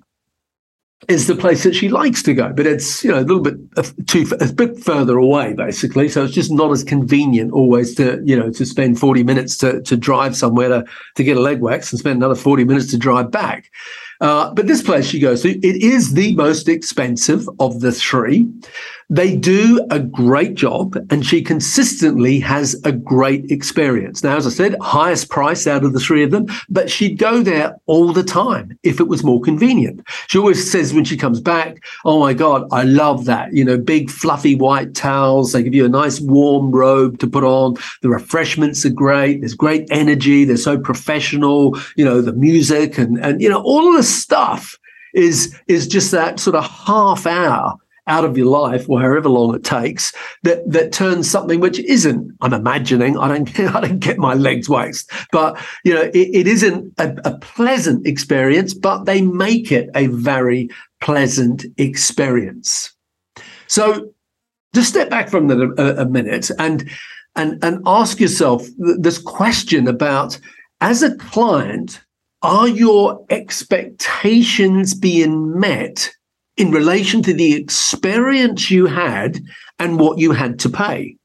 is 1.08 1.28
the 1.28 1.36
place 1.36 1.64
that 1.64 1.76
she 1.76 1.90
likes 1.90 2.24
to 2.24 2.34
go, 2.34 2.52
but 2.52 2.66
it's 2.66 3.04
you 3.04 3.12
know 3.12 3.20
a 3.20 3.22
little 3.22 3.42
bit 3.42 3.56
uh, 3.78 3.84
too 4.08 4.26
a 4.42 4.52
bit 4.52 4.80
further 4.80 5.18
away 5.18 5.54
basically. 5.54 6.10
So 6.10 6.24
it's 6.24 6.34
just 6.34 6.52
not 6.52 6.72
as 6.72 6.84
convenient 6.84 7.52
always 7.52 7.96
to 7.96 8.22
you 8.26 8.38
know 8.38 8.52
to 8.52 8.66
spend 8.66 9.00
forty 9.00 9.24
minutes 9.24 9.58
to 9.58 9.82
to 9.84 9.96
drive 9.96 10.36
somewhere 10.36 10.70
to 10.70 10.86
to 11.16 11.24
get 11.24 11.38
a 11.38 11.42
leg 11.42 11.62
wax 11.62 11.92
and 11.92 12.00
spend 12.00 12.18
another 12.18 12.36
forty 12.36 12.64
minutes 12.64 12.90
to 12.92 12.98
drive 12.98 13.32
back. 13.32 13.72
Uh, 14.22 14.54
but 14.54 14.68
this 14.68 14.82
place 14.82 15.06
she 15.06 15.20
goes 15.20 15.42
to, 15.42 15.50
it 15.50 15.84
is 15.84 16.14
the 16.14 16.36
most 16.36 16.68
expensive 16.68 17.48
of 17.60 17.82
the 17.82 17.92
three. 17.92 18.48
They 19.10 19.38
do 19.38 19.86
a 19.90 20.02
great 20.02 20.56
job, 20.56 20.98
and 21.10 21.26
she 21.26 21.42
consistently 21.42 22.42
has 22.42 22.76
a 22.84 22.92
great 22.92 23.50
experience. 23.50 24.22
Now, 24.22 24.36
as 24.36 24.46
I 24.46 24.50
said, 24.50 24.76
highest 24.82 25.30
price 25.30 25.66
out 25.66 25.86
of 25.86 25.94
the 25.94 26.00
three 26.00 26.24
of 26.24 26.32
them, 26.32 26.48
but 26.68 26.90
she'd 26.90 27.18
go 27.18 27.42
there 27.42 27.78
all 27.86 28.12
the 28.12 28.24
time 28.24 28.78
if 28.84 29.00
it 29.00 29.08
was 29.08 29.24
more 29.24 29.40
convenient. 29.40 30.02
She 30.28 30.38
always 30.38 30.70
says 30.70 30.94
when 30.94 31.06
she 31.06 31.16
comes 31.16 31.40
back, 31.40 31.82
Oh 32.04 32.20
my 32.20 32.34
God, 32.34 32.68
I 32.74 32.84
love 32.84 33.24
that. 33.26 33.54
You 33.54 33.64
know, 33.64 33.78
big 33.78 34.10
fluffy 34.10 34.56
white 34.56 34.94
towels. 34.94 35.54
They 35.54 35.64
give 35.64 35.74
you 35.74 35.86
a 35.86 35.90
nice 35.90 36.20
warm 36.20 36.72
robe 36.72 37.20
to 37.20 37.28
put 37.28 37.46
on. 37.46 37.76
The 38.02 38.10
refreshments 38.10 38.86
are 38.86 38.90
great. 38.90 39.40
There's 39.40 39.54
great 39.54 39.88
energy. 39.90 40.44
They're 40.44 40.58
so 40.58 40.78
professional. 40.78 41.80
You 41.96 42.04
know, 42.04 42.20
the 42.20 42.34
music 42.34 42.98
and, 42.98 43.18
and, 43.24 43.42
you 43.42 43.48
know, 43.48 43.62
all 43.62 43.88
of 43.88 43.96
the 43.96 44.04
stuff 44.08 44.78
is, 45.14 45.56
is 45.68 45.88
just 45.88 46.12
that 46.12 46.40
sort 46.40 46.56
of 46.56 46.66
half 46.66 47.26
hour 47.26 47.78
out 48.08 48.24
of 48.24 48.38
your 48.38 48.48
life, 48.48 48.90
or 48.90 49.02
however 49.02 49.30
long 49.30 49.54
it 49.54 49.64
takes, 49.64 50.14
that 50.44 50.70
that 50.72 50.92
turns 50.92 51.30
something 51.30 51.60
which 51.60 51.80
isn't. 51.80 52.36
I'm 52.42 52.54
imagining. 52.54 53.18
I 53.18 53.28
don't. 53.28 53.60
I 53.76 53.82
don't 53.82 54.00
get 54.00 54.18
my 54.18 54.34
legs 54.34 54.70
waxed, 54.70 55.12
but 55.32 55.60
you 55.84 55.94
know, 55.94 56.04
it, 56.14 56.30
it 56.34 56.48
isn't 56.48 56.94
a, 56.98 57.16
a 57.26 57.38
pleasant 57.40 58.08
experience. 58.08 58.74
But 58.74 59.04
they 59.04 59.22
make 59.22 59.72
it 59.72 59.90
a 59.94 60.08
very 60.08 60.70
pleasant 61.02 61.66
experience. 61.78 62.94
So, 63.68 64.14
just 64.74 64.90
step 64.90 65.10
back 65.10 65.30
from 65.30 65.48
that 65.48 65.60
a, 65.60 66.02
a 66.02 66.06
minute 66.06 66.50
and 66.58 66.90
and 67.36 67.64
and 67.64 67.82
ask 67.86 68.20
yourself 68.20 68.66
this 68.78 69.18
question 69.18 69.88
about 69.88 70.40
as 70.80 71.04
a 71.04 71.16
client 71.16 72.02
are 72.42 72.68
your 72.68 73.26
expectations 73.30 74.94
being 74.94 75.60
met 75.60 76.12
in 76.58 76.72
relation 76.72 77.22
to 77.24 77.34
the 77.34 77.54
experience 77.54 78.70
you 78.70 78.88
had 78.88 79.40
and 79.80 80.00
what 80.00 80.18
you 80.18 80.32
had 80.32 80.60
to 80.60 80.70
pay. 80.70 81.16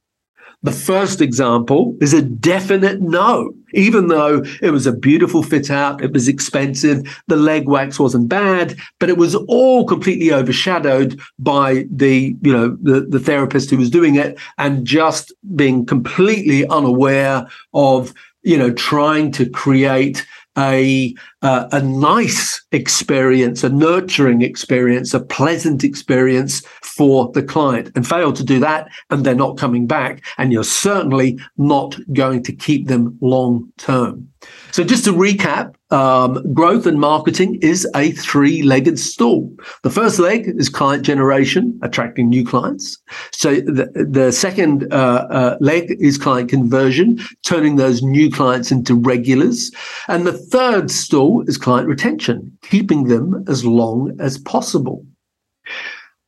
The 0.64 0.72
first 0.72 1.20
example 1.20 1.96
is 2.00 2.14
a 2.14 2.22
definite 2.22 3.00
no. 3.00 3.52
Even 3.74 4.06
though 4.06 4.44
it 4.60 4.70
was 4.70 4.86
a 4.86 4.92
beautiful 4.92 5.42
fit 5.42 5.70
out, 5.70 6.04
it 6.04 6.12
was 6.12 6.28
expensive, 6.28 7.20
the 7.26 7.36
leg 7.36 7.66
wax 7.66 7.98
wasn't 7.98 8.28
bad, 8.28 8.76
but 9.00 9.08
it 9.08 9.16
was 9.16 9.34
all 9.34 9.84
completely 9.84 10.32
overshadowed 10.32 11.18
by 11.38 11.86
the, 11.90 12.36
you 12.42 12.52
know, 12.52 12.76
the, 12.80 13.00
the 13.00 13.18
therapist 13.18 13.70
who 13.70 13.76
was 13.76 13.90
doing 13.90 14.14
it 14.14 14.38
and 14.58 14.86
just 14.86 15.32
being 15.56 15.84
completely 15.84 16.64
unaware 16.68 17.48
of, 17.74 18.14
you 18.42 18.56
know, 18.56 18.70
trying 18.72 19.32
to 19.32 19.50
create 19.50 20.24
a 20.56 21.14
uh, 21.42 21.68
a 21.72 21.82
nice 21.82 22.62
experience, 22.72 23.64
a 23.64 23.68
nurturing 23.68 24.42
experience, 24.42 25.14
a 25.14 25.20
pleasant 25.20 25.82
experience 25.82 26.62
for 26.82 27.30
the 27.32 27.42
client, 27.42 27.90
and 27.94 28.06
fail 28.06 28.32
to 28.32 28.44
do 28.44 28.60
that, 28.60 28.88
and 29.10 29.24
they're 29.24 29.34
not 29.34 29.58
coming 29.58 29.86
back, 29.86 30.22
and 30.38 30.52
you're 30.52 30.64
certainly 30.64 31.38
not 31.56 31.98
going 32.12 32.42
to 32.42 32.52
keep 32.52 32.86
them 32.86 33.16
long 33.20 33.72
term. 33.78 34.28
So, 34.72 34.84
just 34.84 35.04
to 35.04 35.12
recap, 35.12 35.74
um, 35.92 36.42
growth 36.54 36.86
and 36.86 36.98
marketing 36.98 37.58
is 37.62 37.86
a 37.94 38.12
three 38.12 38.62
legged 38.62 38.98
stool. 38.98 39.54
The 39.82 39.90
first 39.90 40.18
leg 40.18 40.48
is 40.48 40.68
client 40.68 41.04
generation, 41.04 41.78
attracting 41.82 42.28
new 42.28 42.44
clients. 42.44 42.98
So, 43.32 43.56
the, 43.56 43.90
the 44.10 44.32
second 44.32 44.92
uh, 44.92 45.26
uh, 45.30 45.56
leg 45.60 45.94
is 46.00 46.18
client 46.18 46.48
conversion, 46.48 47.20
turning 47.44 47.76
those 47.76 48.02
new 48.02 48.30
clients 48.30 48.72
into 48.72 48.94
regulars. 48.94 49.70
And 50.08 50.26
the 50.26 50.32
third 50.32 50.90
stool 50.90 51.42
is 51.46 51.58
client 51.58 51.88
retention, 51.88 52.56
keeping 52.62 53.04
them 53.04 53.44
as 53.46 53.64
long 53.64 54.16
as 54.18 54.38
possible. 54.38 55.04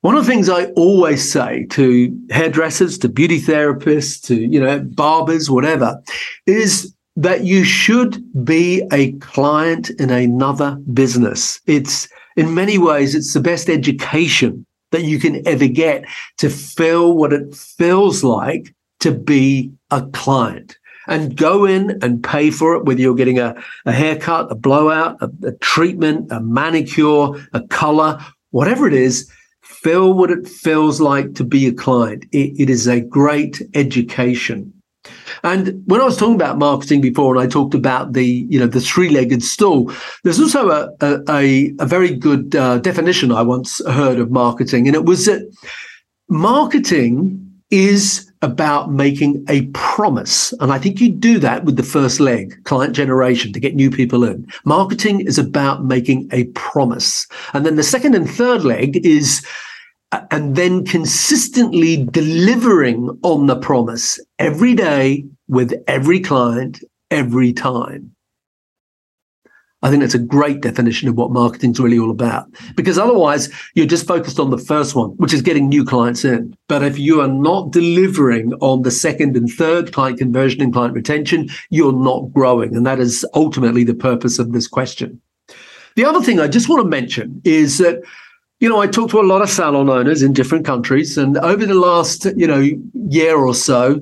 One 0.03 0.17
of 0.17 0.27
the 0.27 0.31
things 0.31 0.51
I 0.51 0.67
always 0.73 1.33
say 1.33 1.65
to 1.71 2.15
hairdressers, 2.29 2.99
to 2.99 3.09
beauty 3.09 3.41
therapists, 3.41 4.23
to 4.27 4.35
you 4.35 4.61
know 4.61 4.81
barbers, 4.81 5.51
whatever, 5.51 5.99
is 6.47 6.94
that 7.17 7.45
you 7.45 7.65
should 7.65 8.23
be 8.45 8.83
a 8.93 9.13
client 9.13 9.91
in 9.91 10.11
another 10.11 10.77
business. 10.93 11.61
It's 11.67 12.09
in 12.37 12.55
many 12.55 12.79
ways, 12.79 13.15
it's 13.15 13.33
the 13.33 13.41
best 13.41 13.69
education 13.69 14.67
that 14.91 15.05
you 15.05 15.19
can 15.19 15.47
ever 15.47 15.67
get 15.67 16.05
to 16.39 16.51
feel 16.51 17.17
what 17.17 17.33
it 17.33 17.55
feels 17.55 18.25
like 18.25 18.75
to 19.01 19.13
be 19.13 19.73
a 19.91 20.03
client 20.13 20.77
and 21.07 21.37
go 21.37 21.65
in 21.65 21.99
and 22.03 22.25
pay 22.25 22.51
for 22.51 22.75
it, 22.75 22.85
whether 22.85 23.01
you're 23.01 23.15
getting 23.15 23.39
a, 23.39 23.55
a 23.87 23.93
haircut, 23.93 24.51
a 24.51 24.55
blowout, 24.55 25.21
a, 25.21 25.31
a 25.47 25.53
treatment, 25.59 26.31
a 26.33 26.41
manicure, 26.41 27.31
a 27.53 27.61
color, 27.69 28.19
whatever 28.51 28.87
it 28.87 28.95
is, 28.95 29.31
feel 29.63 30.15
what 30.15 30.31
it 30.31 30.49
feels 30.49 31.01
like 31.01 31.35
to 31.35 31.45
be 31.45 31.67
a 31.67 31.73
client. 31.73 32.25
it, 32.33 32.59
it 32.59 32.71
is 32.71 32.87
a 32.87 33.01
great 33.01 33.63
education. 33.75 34.73
And 35.43 35.83
when 35.87 36.01
I 36.01 36.05
was 36.05 36.17
talking 36.17 36.35
about 36.35 36.59
marketing 36.59 37.01
before, 37.01 37.35
and 37.35 37.43
I 37.43 37.47
talked 37.47 37.75
about 37.75 38.13
the 38.13 38.47
you 38.49 38.59
know 38.59 38.67
the 38.67 38.81
three-legged 38.81 39.43
stool, 39.43 39.93
there's 40.23 40.41
also 40.41 40.71
a 40.71 40.91
a, 41.29 41.75
a 41.79 41.87
very 41.87 42.15
good 42.15 42.55
uh, 42.55 42.79
definition 42.79 43.33
I 43.33 43.43
once 43.43 43.85
heard 43.87 44.19
of 44.19 44.31
marketing, 44.31 44.87
and 44.87 44.95
it 44.95 45.05
was 45.05 45.27
that 45.27 45.43
marketing 46.29 47.41
is 47.71 48.31
about 48.43 48.93
making 48.93 49.45
a 49.49 49.67
promise. 49.73 50.53
And 50.61 50.71
I 50.71 50.79
think 50.79 51.01
you 51.01 51.11
do 51.11 51.39
that 51.39 51.65
with 51.65 51.77
the 51.77 51.83
first 51.83 52.21
leg, 52.21 52.55
client 52.65 52.95
generation, 52.95 53.53
to 53.53 53.61
get 53.61 53.75
new 53.75 53.91
people 53.91 54.23
in. 54.23 54.47
Marketing 54.65 55.21
is 55.21 55.39
about 55.39 55.85
making 55.85 56.29
a 56.31 56.45
promise. 56.49 57.27
And 57.55 57.65
then 57.65 57.77
the 57.77 57.83
second 57.83 58.15
and 58.15 58.31
third 58.31 58.65
leg 58.65 59.05
is 59.05 59.45
and 60.31 60.57
then 60.57 60.85
consistently 60.85 62.05
delivering 62.05 63.19
on 63.23 63.47
the 63.47 63.57
promise 63.57 64.21
every 64.39 64.75
day 64.75 65.25
with 65.49 65.73
every 65.87 66.21
client, 66.21 66.83
every 67.11 67.53
time. 67.53 68.15
I 69.85 69.91
think 69.91 70.01
that's 70.01 70.15
a 70.15 70.19
great 70.19 70.63
definition 70.63 71.11
of 71.11 71.15
what 71.15 71.31
marketing's 71.31 71.79
really 71.79 71.99
all 71.99 72.11
about. 72.11 72.47
Because 72.75 72.97
otherwise, 72.97 73.51
you're 73.75 73.85
just 73.85 74.07
focused 74.07 74.41
on 74.41 74.49
the 74.49 74.57
first 74.57 74.95
one, 74.95 75.11
which 75.19 75.35
is 75.35 75.43
getting 75.43 75.69
new 75.69 75.85
clients 75.85 76.25
in. 76.25 76.57
But 76.69 76.83
if 76.83 76.99
you 76.99 77.21
are 77.21 77.29
not 77.29 77.71
delivering 77.71 78.55
on 78.63 78.81
the 78.81 78.91
second 78.91 79.37
and 79.37 79.47
third 79.51 79.93
client 79.93 80.19
conversion 80.19 80.63
and 80.63 80.73
client 80.73 80.95
retention, 80.95 81.51
you're 81.69 81.93
not 81.93 82.33
growing. 82.33 82.75
And 82.75 82.87
that 82.87 82.99
is 82.99 83.27
ultimately 83.35 83.85
the 83.85 83.95
purpose 83.95 84.39
of 84.39 84.53
this 84.53 84.67
question. 84.67 85.21
The 85.97 86.07
other 86.07 86.23
thing 86.23 86.41
I 86.41 86.49
just 86.49 86.71
want 86.71 86.83
to 86.83 86.89
mention 86.89 87.43
is 87.45 87.77
that 87.77 88.03
you 88.65 88.71
know, 88.71 88.81
I 88.81 88.87
talk 88.87 89.11
to 89.11 89.21
a 89.21 89.23
lot 89.23 89.43
of 89.43 89.51
salon 89.51 89.91
owners 89.91 90.23
in 90.23 90.33
different 90.33 90.65
countries, 90.65 91.19
and 91.19 91.37
over 91.37 91.67
the 91.67 91.75
last, 91.75 92.25
you 92.35 92.47
know, 92.47 92.67
year 93.11 93.37
or 93.37 93.55
so, 93.55 94.01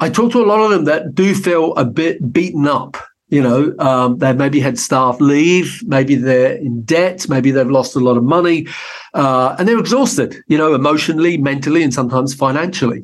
I 0.00 0.10
talk 0.10 0.32
to 0.32 0.42
a 0.42 0.50
lot 0.50 0.58
of 0.60 0.70
them 0.70 0.84
that 0.86 1.14
do 1.14 1.32
feel 1.32 1.72
a 1.76 1.84
bit 1.84 2.32
beaten 2.32 2.66
up 2.66 2.96
you 3.28 3.42
know, 3.42 3.74
um, 3.78 4.18
they've 4.18 4.36
maybe 4.36 4.60
had 4.60 4.78
staff 4.78 5.20
leave, 5.20 5.82
maybe 5.86 6.14
they're 6.14 6.56
in 6.56 6.82
debt, 6.84 7.28
maybe 7.28 7.50
they've 7.50 7.70
lost 7.70 7.96
a 7.96 8.00
lot 8.00 8.16
of 8.16 8.22
money, 8.22 8.66
uh, 9.14 9.56
and 9.58 9.66
they're 9.66 9.78
exhausted, 9.78 10.36
you 10.46 10.58
know, 10.58 10.74
emotionally, 10.74 11.36
mentally, 11.38 11.82
and 11.82 11.92
sometimes 11.92 12.34
financially. 12.34 13.02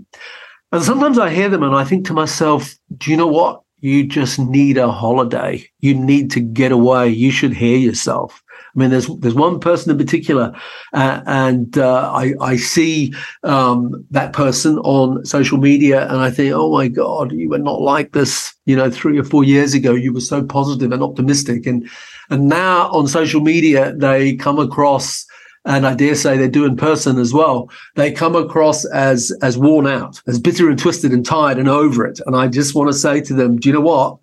And 0.72 0.84
sometimes 0.84 1.18
I 1.18 1.30
hear 1.30 1.48
them 1.48 1.62
and 1.62 1.74
I 1.74 1.84
think 1.84 2.06
to 2.06 2.12
myself, 2.12 2.76
do 2.98 3.10
you 3.10 3.16
know 3.16 3.26
what? 3.26 3.62
You 3.80 4.06
just 4.06 4.38
need 4.38 4.76
a 4.76 4.90
holiday. 4.92 5.66
You 5.80 5.94
need 5.94 6.30
to 6.32 6.40
get 6.40 6.70
away. 6.70 7.08
You 7.08 7.32
should 7.32 7.54
hear 7.54 7.78
yourself. 7.78 8.42
I 8.74 8.78
mean, 8.78 8.90
there's 8.90 9.08
there's 9.18 9.34
one 9.34 9.58
person 9.58 9.90
in 9.90 9.98
particular, 9.98 10.54
uh, 10.92 11.22
and 11.26 11.76
uh, 11.76 12.12
I 12.12 12.34
I 12.40 12.56
see 12.56 13.12
um, 13.42 14.04
that 14.10 14.32
person 14.32 14.78
on 14.78 15.24
social 15.24 15.58
media, 15.58 16.08
and 16.08 16.18
I 16.18 16.30
think, 16.30 16.52
oh 16.54 16.72
my 16.72 16.88
God, 16.88 17.32
you 17.32 17.48
were 17.48 17.58
not 17.58 17.80
like 17.80 18.12
this, 18.12 18.54
you 18.66 18.76
know, 18.76 18.90
three 18.90 19.18
or 19.18 19.24
four 19.24 19.42
years 19.42 19.74
ago. 19.74 19.94
You 19.94 20.12
were 20.12 20.20
so 20.20 20.44
positive 20.44 20.92
and 20.92 21.02
optimistic, 21.02 21.66
and 21.66 21.88
and 22.30 22.48
now 22.48 22.88
on 22.90 23.08
social 23.08 23.40
media 23.40 23.94
they 23.96 24.36
come 24.36 24.58
across. 24.58 25.26
And 25.66 25.86
I 25.86 25.94
dare 25.94 26.14
say 26.14 26.38
they 26.38 26.48
do 26.48 26.64
in 26.64 26.74
person 26.74 27.18
as 27.18 27.34
well. 27.34 27.68
They 27.94 28.12
come 28.12 28.34
across 28.34 28.86
as 28.86 29.30
as 29.42 29.58
worn 29.58 29.86
out, 29.86 30.22
as 30.26 30.38
bitter 30.38 30.70
and 30.70 30.78
twisted 30.78 31.12
and 31.12 31.26
tired 31.26 31.58
and 31.58 31.68
over 31.68 32.06
it. 32.06 32.20
And 32.24 32.34
I 32.36 32.46
just 32.46 32.74
want 32.74 32.88
to 32.88 32.94
say 32.94 33.20
to 33.22 33.34
them, 33.34 33.58
do 33.58 33.68
you 33.68 33.74
know 33.74 33.80
what? 33.82 34.16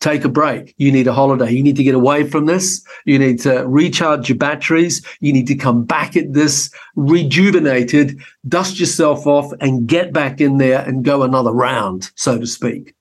Take 0.00 0.24
a 0.24 0.28
break. 0.28 0.74
You 0.78 0.90
need 0.90 1.06
a 1.06 1.12
holiday. 1.12 1.52
You 1.52 1.62
need 1.62 1.76
to 1.76 1.84
get 1.84 1.94
away 1.94 2.28
from 2.28 2.46
this. 2.46 2.82
You 3.04 3.18
need 3.18 3.40
to 3.40 3.66
recharge 3.66 4.28
your 4.28 4.38
batteries. 4.38 5.04
You 5.20 5.32
need 5.32 5.46
to 5.48 5.54
come 5.54 5.84
back 5.84 6.16
at 6.16 6.32
this 6.32 6.70
rejuvenated, 6.96 8.18
dust 8.48 8.80
yourself 8.80 9.26
off 9.26 9.52
and 9.60 9.86
get 9.86 10.12
back 10.12 10.40
in 10.40 10.56
there 10.58 10.80
and 10.80 11.04
go 11.04 11.22
another 11.22 11.52
round, 11.52 12.10
so 12.14 12.38
to 12.38 12.46
speak. 12.46 12.94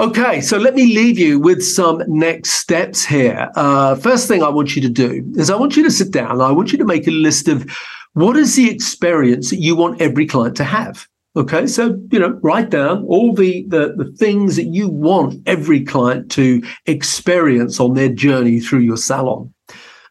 Okay, 0.00 0.40
so 0.40 0.58
let 0.58 0.76
me 0.76 0.94
leave 0.94 1.18
you 1.18 1.40
with 1.40 1.60
some 1.64 2.04
next 2.06 2.52
steps 2.52 3.04
here. 3.04 3.50
Uh, 3.56 3.96
first 3.96 4.28
thing 4.28 4.44
I 4.44 4.48
want 4.48 4.76
you 4.76 4.82
to 4.82 4.88
do 4.88 5.28
is 5.36 5.50
I 5.50 5.56
want 5.56 5.76
you 5.76 5.82
to 5.82 5.90
sit 5.90 6.12
down. 6.12 6.40
I 6.40 6.52
want 6.52 6.70
you 6.70 6.78
to 6.78 6.84
make 6.84 7.08
a 7.08 7.10
list 7.10 7.48
of 7.48 7.68
what 8.12 8.36
is 8.36 8.54
the 8.54 8.70
experience 8.70 9.50
that 9.50 9.60
you 9.60 9.74
want 9.74 10.00
every 10.00 10.26
client 10.26 10.56
to 10.58 10.64
have. 10.64 11.08
Okay, 11.38 11.68
so 11.68 11.96
you 12.10 12.18
know, 12.18 12.36
write 12.42 12.70
down 12.70 13.04
all 13.04 13.32
the, 13.32 13.64
the 13.68 13.94
the 13.96 14.10
things 14.18 14.56
that 14.56 14.64
you 14.64 14.88
want 14.88 15.40
every 15.46 15.84
client 15.84 16.32
to 16.32 16.60
experience 16.86 17.78
on 17.78 17.94
their 17.94 18.08
journey 18.08 18.58
through 18.58 18.80
your 18.80 18.96
salon. 18.96 19.54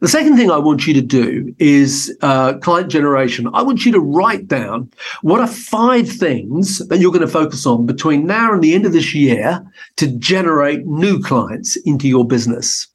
The 0.00 0.08
second 0.08 0.38
thing 0.38 0.50
I 0.50 0.56
want 0.56 0.86
you 0.86 0.94
to 0.94 1.02
do 1.02 1.54
is 1.58 2.16
uh, 2.22 2.54
client 2.62 2.90
generation. 2.90 3.46
I 3.52 3.60
want 3.60 3.84
you 3.84 3.92
to 3.92 4.00
write 4.00 4.48
down 4.48 4.90
what 5.20 5.42
are 5.42 5.46
five 5.46 6.08
things 6.08 6.78
that 6.88 6.98
you're 6.98 7.12
going 7.12 7.26
to 7.26 7.28
focus 7.28 7.66
on 7.66 7.84
between 7.84 8.24
now 8.24 8.54
and 8.54 8.62
the 8.62 8.74
end 8.74 8.86
of 8.86 8.92
this 8.92 9.14
year 9.14 9.62
to 9.96 10.06
generate 10.18 10.86
new 10.86 11.20
clients 11.22 11.76
into 11.84 12.08
your 12.08 12.26
business. 12.26 12.88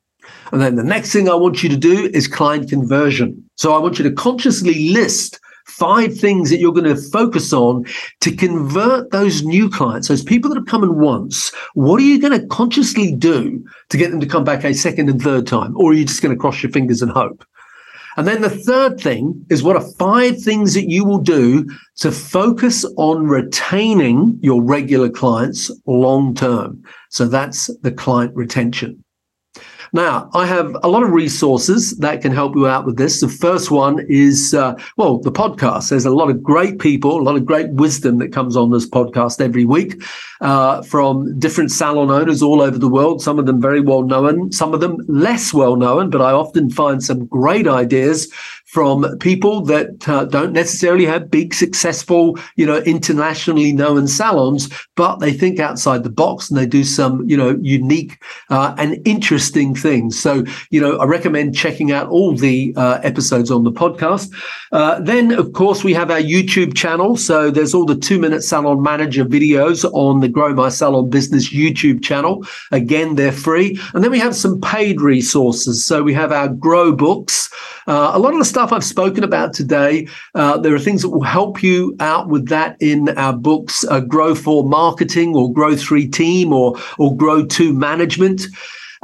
And 0.52 0.60
then 0.60 0.76
the 0.76 0.84
next 0.84 1.14
thing 1.14 1.30
I 1.30 1.36
want 1.36 1.62
you 1.62 1.70
to 1.70 1.78
do 1.78 2.10
is 2.16 2.28
client 2.28 2.68
conversion. 2.68 3.48
So 3.58 3.76
I 3.76 3.78
want 3.78 4.00
you 4.00 4.04
to 4.06 4.12
consciously 4.16 4.90
list 4.90 5.40
five 5.66 6.18
things 6.18 6.50
that 6.50 6.60
you're 6.60 6.74
going 6.74 6.96
to 6.96 7.02
focus 7.12 7.54
on 7.54 7.86
to 8.22 8.36
convert 8.36 9.12
those 9.12 9.44
new 9.44 9.70
clients, 9.70 10.08
those 10.08 10.24
people 10.24 10.50
that 10.50 10.58
have 10.58 10.68
come 10.68 10.84
in 10.84 11.00
once. 11.00 11.52
What 11.74 12.02
are 12.02 12.06
you 12.06 12.20
going 12.20 12.40
to 12.40 12.48
consciously 12.48 13.14
do 13.14 13.64
to 13.90 13.98
get 13.98 14.12
them 14.12 14.20
to 14.20 14.28
come 14.28 14.44
back 14.44 14.64
a 14.64 14.74
second 14.74 15.10
and 15.10 15.22
third 15.22 15.48
time? 15.48 15.76
Or 15.78 15.92
are 15.92 15.96
you 15.96 16.06
just 16.06 16.22
going 16.22 16.36
to 16.36 16.40
cross 16.40 16.62
your 16.62 16.72
fingers 16.72 17.02
and 17.02 17.12
hope? 17.12 17.46
And 18.16 18.28
then 18.28 18.42
the 18.42 18.50
third 18.50 19.00
thing 19.00 19.44
is 19.50 19.64
what 19.64 19.76
are 19.76 19.92
five 19.98 20.40
things 20.40 20.76
that 20.76 20.90
you 20.90 21.04
will 21.04 21.18
do 21.18 21.68
to 21.98 22.12
focus 22.12 22.86
on 22.98 23.28
retaining 23.28 24.38
your 24.42 24.62
regular 24.62 25.10
clients 25.10 25.72
long 25.88 26.36
term. 26.36 26.84
So 27.10 27.28
that's 27.28 27.76
the 27.82 27.92
client 27.92 28.36
retention. 28.36 29.03
Now, 29.96 30.28
I 30.34 30.48
have 30.48 30.76
a 30.82 30.88
lot 30.88 31.04
of 31.04 31.12
resources 31.12 31.96
that 31.98 32.24
can 32.24 32.32
help 32.32 32.56
you 32.56 32.66
out 32.66 32.84
with 32.84 32.98
this. 32.98 33.22
The 33.22 33.28
first 33.28 33.70
one 33.70 34.04
is, 34.10 34.56
uh, 34.56 34.74
well, 34.98 35.20
the 35.20 35.32
podcast. 35.32 35.90
There's 35.90 36.08
a 36.08 36.10
lot 36.10 36.32
of 36.32 36.42
great 36.42 36.80
people, 36.80 37.20
a 37.20 37.22
lot 37.22 37.36
of 37.36 37.46
great 37.46 37.70
wisdom 37.70 38.18
that 38.18 38.34
comes 38.34 38.58
on 38.58 38.72
this 38.72 38.90
podcast 38.90 39.40
every 39.40 39.66
week 39.66 40.04
uh, 40.42 40.82
from 40.82 41.38
different 41.38 41.72
salon 41.72 42.10
owners 42.10 42.42
all 42.42 42.60
over 42.60 42.80
the 42.80 42.90
world. 42.90 43.22
Some 43.22 43.38
of 43.38 43.46
them 43.46 43.62
very 43.62 43.82
well 43.82 44.02
known, 44.02 44.52
some 44.52 44.74
of 44.74 44.82
them 44.82 44.98
less 45.08 45.54
well 45.54 45.76
known, 45.76 46.10
but 46.10 46.22
I 46.22 46.32
often 46.32 46.72
find 46.72 47.04
some 47.04 47.28
great 47.28 47.68
ideas 47.68 48.34
from 48.74 49.20
people 49.20 49.62
that 49.62 50.10
uh, 50.10 50.26
don't 50.26 50.52
necessarily 50.52 51.06
have 51.06 51.30
big, 51.30 51.54
successful, 51.54 52.40
you 52.56 52.66
know, 52.66 52.78
internationally 52.80 53.72
known 53.72 54.08
salons, 54.08 54.68
but 54.96 55.18
they 55.18 55.32
think 55.32 55.60
outside 55.60 56.04
the 56.04 56.10
box 56.10 56.50
and 56.50 56.58
they 56.58 56.66
do 56.66 56.84
some, 56.84 57.30
you 57.30 57.38
know, 57.38 57.56
unique 57.62 58.18
uh, 58.50 58.74
and 58.80 59.00
interesting 59.06 59.76
things. 59.84 60.20
So, 60.20 60.44
you 60.72 60.82
know, 60.82 60.98
I 60.98 61.06
recommend 61.06 61.56
checking 61.56 61.92
out 61.92 62.08
all 62.08 62.36
the 62.36 62.74
uh, 62.76 63.00
episodes 63.04 63.52
on 63.52 63.64
the 63.64 63.72
podcast. 63.72 64.34
Uh, 64.72 65.00
then, 65.02 65.32
of 65.32 65.54
course, 65.54 65.84
we 65.84 65.94
have 65.94 66.10
our 66.10 66.22
YouTube 66.22 66.74
channel. 66.76 67.18
So 67.18 67.52
there's 67.52 67.76
all 67.76 67.86
the 67.86 67.96
two 67.96 68.18
minute 68.18 68.44
salon 68.44 68.82
manager 68.82 69.26
videos 69.26 69.84
on 69.94 70.22
the 70.22 70.30
Grow 70.30 70.54
My 70.54 70.70
Salon 70.70 71.10
Business 71.10 71.54
YouTube 71.54 72.02
channel. 72.02 72.44
Again, 72.72 73.16
they're 73.16 73.32
free. 73.32 73.80
And 73.94 74.04
then 74.04 74.10
we 74.10 74.20
have 74.20 74.36
some 74.36 74.60
paid 74.62 75.02
resources. 75.02 75.86
So 75.86 76.02
we 76.02 76.14
have 76.14 76.32
our 76.32 76.48
Grow 76.48 76.94
books. 76.94 77.52
Uh, 77.86 78.12
a 78.14 78.20
lot 78.20 78.34
of 78.34 78.40
the 78.40 78.46
stuff 78.46 78.72
I've 78.72 78.84
spoken 78.84 79.24
about 79.24 79.54
today, 79.54 80.08
uh, 80.36 80.58
there 80.58 80.74
are 80.74 80.80
things 80.80 81.02
that 81.02 81.10
will 81.10 81.24
help 81.24 81.62
you 81.62 81.96
out 82.00 82.30
with 82.30 82.48
that 82.48 82.78
in 82.80 83.10
our 83.18 83.34
books, 83.34 83.84
uh, 83.90 84.00
Grow 84.00 84.34
4 84.34 84.64
Marketing 84.64 85.36
or 85.36 85.52
Grow 85.52 85.76
3 85.76 86.08
Team 86.08 86.54
or, 86.54 86.78
or 86.98 87.16
Grow 87.16 87.46
2 87.46 87.74
Management. 87.74 88.48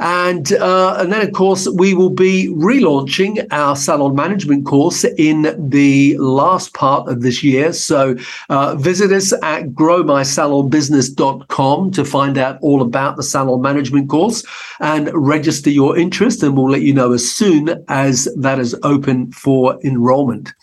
And, 0.00 0.52
uh, 0.54 0.96
and 0.98 1.12
then, 1.12 1.24
of 1.26 1.32
course, 1.34 1.68
we 1.68 1.92
will 1.92 2.10
be 2.10 2.48
relaunching 2.48 3.46
our 3.50 3.76
salon 3.76 4.16
management 4.16 4.64
course 4.64 5.04
in 5.04 5.54
the 5.58 6.16
last 6.18 6.72
part 6.72 7.06
of 7.08 7.20
this 7.20 7.42
year. 7.42 7.74
So 7.74 8.16
uh, 8.48 8.76
visit 8.76 9.12
us 9.12 9.34
at 9.42 9.66
growmysalonbusiness.com 9.66 11.90
to 11.90 12.04
find 12.04 12.38
out 12.38 12.58
all 12.62 12.80
about 12.80 13.16
the 13.16 13.22
salon 13.22 13.60
management 13.60 14.08
course 14.08 14.42
and 14.80 15.10
register 15.12 15.68
your 15.68 15.98
interest. 15.98 16.42
And 16.42 16.56
we'll 16.56 16.70
let 16.70 16.80
you 16.82 16.94
know 16.94 17.12
as 17.12 17.30
soon 17.30 17.84
as 17.88 18.26
that 18.36 18.58
is 18.58 18.74
open 18.82 19.30
for 19.32 19.78
enrollment. 19.84 20.54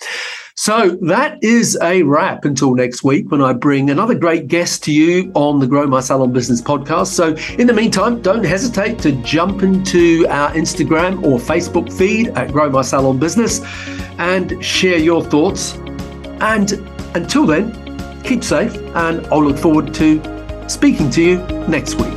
So 0.59 0.97
that 1.03 1.37
is 1.43 1.77
a 1.83 2.01
wrap 2.01 2.43
until 2.43 2.73
next 2.73 3.03
week 3.03 3.29
when 3.29 3.43
I 3.43 3.53
bring 3.53 3.91
another 3.91 4.15
great 4.15 4.47
guest 4.47 4.83
to 4.85 4.91
you 4.91 5.31
on 5.35 5.59
the 5.59 5.67
Grow 5.67 5.85
My 5.85 5.99
Salon 5.99 6.33
Business 6.33 6.61
podcast. 6.61 7.07
So 7.09 7.35
in 7.59 7.67
the 7.67 7.73
meantime, 7.73 8.23
don't 8.23 8.43
hesitate 8.43 8.97
to 8.99 9.11
jump 9.21 9.61
into 9.61 10.25
our 10.29 10.49
Instagram 10.53 11.23
or 11.23 11.37
Facebook 11.37 11.93
feed 11.93 12.29
at 12.29 12.51
Grow 12.51 12.71
My 12.71 12.81
Salon 12.81 13.19
Business 13.19 13.61
and 14.17 14.63
share 14.65 14.97
your 14.97 15.23
thoughts. 15.23 15.75
And 16.41 16.71
until 17.15 17.45
then, 17.45 18.23
keep 18.23 18.43
safe 18.43 18.75
and 18.95 19.27
I'll 19.27 19.43
look 19.43 19.59
forward 19.59 19.93
to 19.93 20.67
speaking 20.67 21.11
to 21.11 21.21
you 21.21 21.37
next 21.67 22.01
week. 22.01 22.16